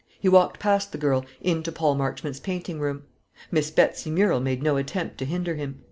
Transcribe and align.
He 0.19 0.27
walked 0.27 0.59
past 0.59 0.91
the 0.91 0.97
girl 0.97 1.25
into 1.41 1.71
Paul 1.71 1.93
Marchmont's 1.93 2.39
painting 2.39 2.79
room. 2.79 3.03
Miss 3.51 3.69
Betsy 3.69 4.09
Murrel 4.09 4.39
made 4.41 4.63
no 4.63 4.77
attempt 4.77 5.19
to 5.19 5.25
hinder 5.25 5.53
him. 5.57 5.79